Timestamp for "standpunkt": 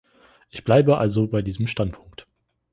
1.67-2.25